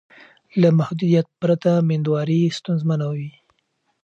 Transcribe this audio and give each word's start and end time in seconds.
له 0.61 0.69
محدودیت 0.79 1.27
پرته 1.39 1.71
میندواري 1.87 2.41
ستونزمنه 2.57 3.05
وي. 3.15 3.31